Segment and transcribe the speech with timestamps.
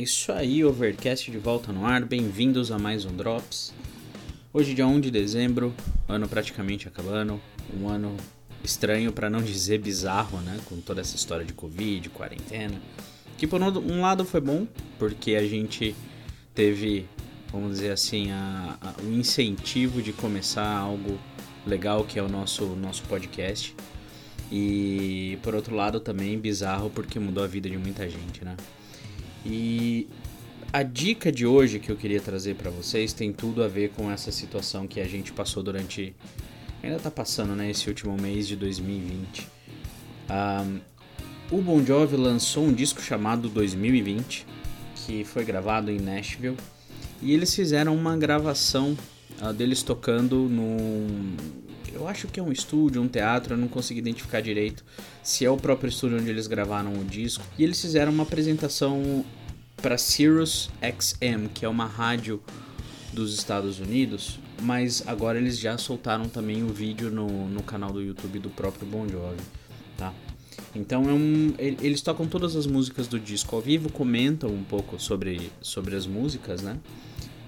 [0.00, 3.70] isso aí, Overcast de volta no ar, bem-vindos a mais um Drops.
[4.50, 5.74] Hoje, dia 1 de dezembro,
[6.08, 7.38] ano praticamente acabando,
[7.78, 8.16] um ano
[8.64, 10.58] estranho para não dizer bizarro, né?
[10.64, 12.80] Com toda essa história de Covid, quarentena.
[13.36, 14.66] Que por um lado foi bom,
[14.98, 15.94] porque a gente
[16.54, 17.06] teve,
[17.52, 21.18] vamos dizer assim, a, a, o incentivo de começar algo
[21.66, 23.76] legal que é o nosso, nosso podcast.
[24.50, 28.56] E por outro lado também bizarro porque mudou a vida de muita gente, né?
[29.44, 30.08] E
[30.72, 34.10] a dica de hoje que eu queria trazer para vocês tem tudo a ver com
[34.10, 36.14] essa situação que a gente passou durante.
[36.82, 37.70] Ainda tá passando, né?
[37.70, 39.48] Esse último mês de 2020.
[40.30, 40.80] Um,
[41.50, 44.46] o Bon Jovi lançou um disco chamado 2020,
[44.94, 46.56] que foi gravado em Nashville.
[47.20, 48.96] E eles fizeram uma gravação
[49.42, 51.36] uh, deles tocando num.
[51.92, 54.84] Eu acho que é um estúdio, um teatro, eu não consegui identificar direito
[55.24, 57.42] se é o próprio estúdio onde eles gravaram o disco.
[57.58, 59.24] E eles fizeram uma apresentação
[59.80, 62.42] para Sirius XM, que é uma rádio
[63.12, 68.02] dos Estados Unidos, mas agora eles já soltaram também o vídeo no, no canal do
[68.02, 69.40] YouTube do próprio Bon Jovi,
[69.96, 70.12] tá?
[70.74, 75.00] Então é um, eles tocam todas as músicas do disco ao vivo, comentam um pouco
[75.00, 76.78] sobre, sobre as músicas, né?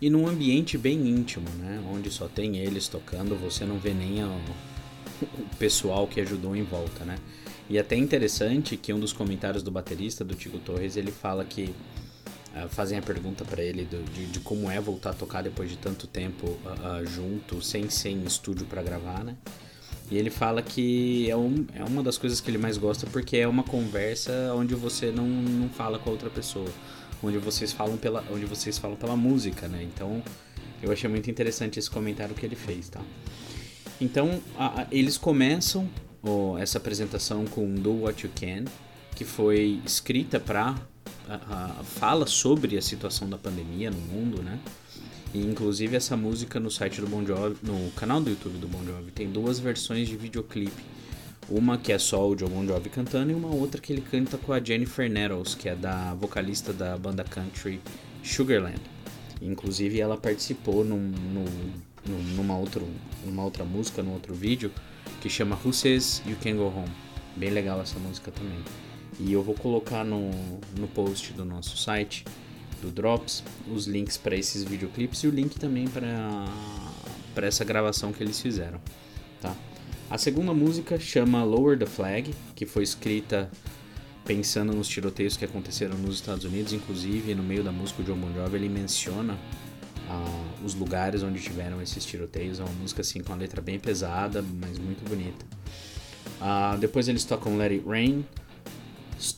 [0.00, 1.82] E num ambiente bem íntimo, né?
[1.92, 4.38] Onde só tem eles tocando, você não vê nem o,
[5.58, 7.16] pessoal que ajudou em volta, né?
[7.68, 11.74] E até interessante que um dos comentários do baterista, do Tico Torres, ele fala que
[12.64, 15.70] uh, fazem a pergunta para ele do, de, de, como é voltar a tocar depois
[15.70, 19.36] de tanto tempo uh, junto, sem ser em estúdio para gravar, né?
[20.10, 23.36] E ele fala que é, um, é uma das coisas que ele mais gosta porque
[23.36, 26.68] é uma conversa onde você não, não fala com a outra pessoa,
[27.22, 29.82] onde vocês falam pela, onde vocês falam pela música, né?
[29.82, 30.22] Então
[30.82, 33.02] eu achei muito interessante esse comentário que ele fez, tá?
[34.00, 35.88] Então a, a, eles começam
[36.22, 38.64] oh, essa apresentação com Do What You Can,
[39.14, 40.74] que foi escrita para
[41.84, 44.58] fala sobre a situação da pandemia no mundo, né?
[45.34, 48.82] E inclusive essa música no site do Bon Jovi, no canal do YouTube do Bon
[48.84, 50.82] Jovi, tem duas versões de videoclipe.
[51.50, 54.38] Uma que é só o John Bon Jovi cantando e uma outra que ele canta
[54.38, 57.80] com a Jennifer Nettles, que é da vocalista da banda country
[58.22, 58.80] Sugarland.
[59.40, 61.44] Inclusive ela participou num, num,
[62.36, 62.86] numa, outro,
[63.24, 64.70] numa outra música, num outro vídeo,
[65.20, 66.92] que chama Who Says You Can Go Home.
[67.36, 68.58] Bem legal essa música também.
[69.20, 70.30] E eu vou colocar no,
[70.78, 72.24] no post do nosso site,
[72.80, 73.42] do Drops,
[73.72, 78.80] os links para esses videoclipes e o link também para essa gravação que eles fizeram.
[79.40, 79.54] Tá?
[80.10, 83.50] A segunda música chama Lower the Flag, que foi escrita
[84.24, 88.16] pensando nos tiroteios que aconteceram nos Estados Unidos, inclusive no meio da música o John
[88.16, 92.60] Bon Jovi ele menciona uh, os lugares onde tiveram esses tiroteios.
[92.60, 95.44] É uma música assim com a letra bem pesada, mas muito bonita.
[96.40, 98.24] Uh, depois eles tocam Let It Rain,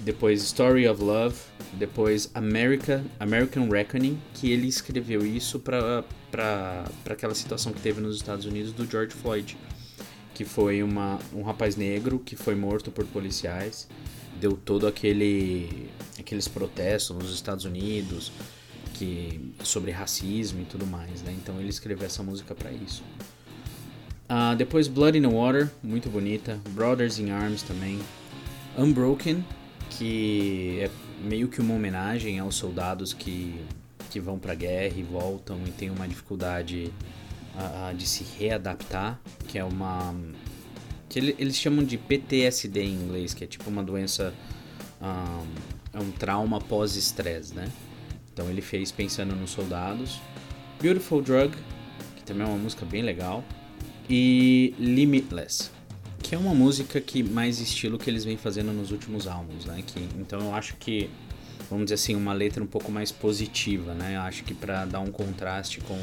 [0.00, 1.36] depois Story of Love,
[1.74, 6.04] depois America, American Reckoning, que ele escreveu isso para
[7.08, 9.56] aquela situação que teve nos Estados Unidos do George Floyd,
[10.34, 13.88] que foi uma, um rapaz negro que foi morto por policiais,
[14.40, 15.88] deu todo aquele
[16.18, 18.32] aqueles protestos nos Estados Unidos
[18.94, 21.32] que sobre racismo e tudo mais, né?
[21.32, 23.02] Então ele escreveu essa música para isso.
[24.28, 26.60] Uh, depois Blood in the Water, muito bonita.
[26.70, 27.98] Brothers in Arms também.
[28.78, 29.44] Unbroken,
[29.98, 30.90] que é
[31.22, 33.60] meio que uma homenagem aos soldados que,
[34.10, 36.92] que vão para a guerra e voltam e têm uma dificuldade
[37.54, 40.14] uh, de se readaptar, que é uma
[41.08, 44.32] que eles chamam de PTSD em inglês, que é tipo uma doença
[45.92, 47.70] é um trauma pós-estresse, né?
[48.32, 50.20] Então ele fez pensando nos soldados.
[50.80, 51.54] Beautiful Drug,
[52.16, 53.44] que também é uma música bem legal,
[54.08, 55.70] e Limitless,
[56.22, 59.82] que é uma música que mais estilo que eles vêm fazendo nos últimos álbuns, né?
[59.86, 61.10] Que, então eu acho que,
[61.68, 64.16] vamos dizer assim, uma letra um pouco mais positiva, né?
[64.16, 65.98] Eu acho que para dar um contraste com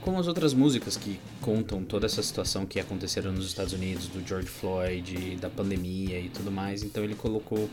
[0.00, 4.26] com as outras músicas que contam toda essa situação que aconteceram nos Estados Unidos, do
[4.26, 6.82] George Floyd, da pandemia e tudo mais.
[6.82, 7.68] Então ele colocou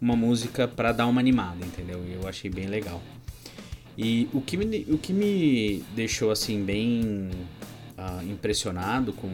[0.00, 2.04] uma música para dar uma animada, entendeu?
[2.06, 3.02] E eu achei bem legal.
[3.96, 7.30] E o que me, o que me deixou assim bem
[8.04, 9.30] uh, impressionado com,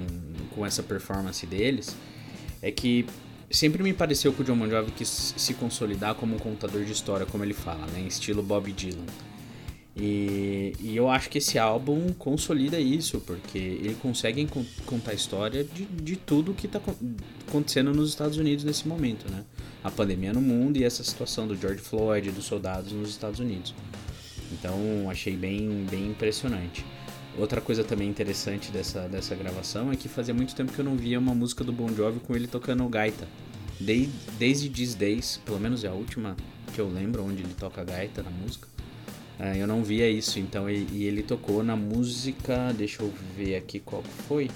[0.55, 1.97] com essa performance deles
[2.63, 3.07] é que
[3.51, 6.93] sempre me pareceu que o John Bon Jovi quis se consolidar como um contador de
[6.93, 8.01] história, como ele fala, né?
[8.01, 9.07] Em estilo Bob Dylan.
[9.97, 14.47] E, e, eu acho que esse álbum consolida isso, porque ele consegue
[14.87, 16.81] contar a história de, de tudo que está
[17.49, 19.45] acontecendo nos Estados Unidos nesse momento, né?
[19.83, 23.75] A pandemia no mundo e essa situação do George Floyd, dos soldados nos Estados Unidos.
[24.53, 26.85] Então achei bem, bem impressionante.
[27.41, 30.95] Outra coisa também interessante dessa, dessa gravação é que fazia muito tempo que eu não
[30.95, 33.27] via uma música do Bon Jovi com ele tocando gaita.
[33.81, 36.37] Desde, desde These Days, pelo menos é a última
[36.75, 38.69] que eu lembro onde ele toca gaita na música.
[39.39, 43.57] Uh, eu não via isso, então e, e, ele tocou na música, deixa eu ver
[43.57, 44.51] aqui qual foi.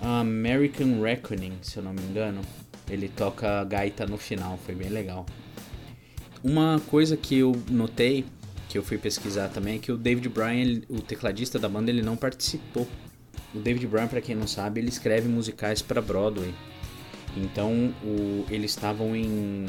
[0.00, 2.40] American Reckoning, se eu não me engano.
[2.88, 5.26] Ele toca gaita no final, foi bem legal.
[6.44, 8.24] Uma coisa que eu notei,
[8.68, 12.02] que eu fui pesquisar também, é que o David Bryan, o tecladista da banda, ele
[12.02, 12.86] não participou.
[13.54, 16.54] O David Bryan, para quem não sabe, ele escreve musicais para Broadway.
[17.36, 19.66] Então, o, eles estavam em,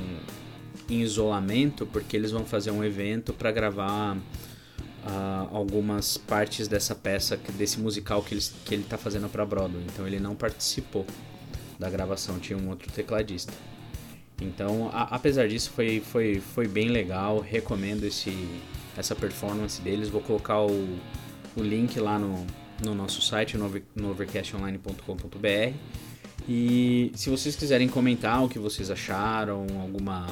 [0.90, 7.38] em, isolamento porque eles vão fazer um evento para gravar uh, algumas partes dessa peça,
[7.58, 9.84] desse musical que, que ele está fazendo para Broadway.
[9.94, 11.06] Então, ele não participou
[11.78, 13.54] da gravação, tinha um outro tecladista.
[14.42, 17.40] Então, a, apesar disso, foi, foi, foi bem legal.
[17.40, 18.32] Recomendo esse,
[18.98, 20.10] essa performance deles.
[20.10, 21.00] Vou colocar o,
[21.56, 22.46] o link lá no,
[22.84, 25.74] no nosso site, no, no overcastonline.com.br.
[26.48, 30.28] E se vocês quiserem comentar o que vocês acharam, alguma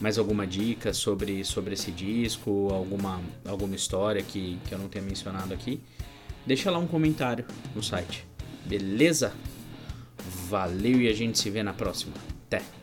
[0.00, 5.04] mais alguma dica sobre, sobre esse disco, alguma, alguma história que, que eu não tenha
[5.04, 5.78] mencionado aqui,
[6.46, 7.44] deixa lá um comentário
[7.74, 8.26] no site.
[8.64, 9.34] Beleza?
[10.48, 12.14] Valeu e a gente se vê na próxima.
[12.46, 12.79] Até!